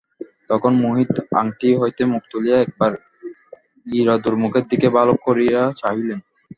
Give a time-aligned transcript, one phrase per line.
[0.49, 2.91] তখন মোহিত আংটি হইতে মুখ তুলিয়া একবার
[3.85, 6.19] ক্ষীরোদার মুখের দিকে ভালো করিয়া চাহিলেন।